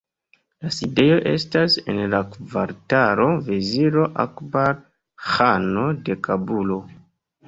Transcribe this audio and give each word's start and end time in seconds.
La 0.63 0.69
sidejo 0.75 1.15
estas 1.31 1.73
en 1.93 1.99
la 2.13 2.21
kvartalo 2.35 3.27
Veziro 3.49 4.05
Akbar 4.23 4.73
Ĥano 5.35 5.85
de 6.09 6.17
Kabulo. 6.29 6.79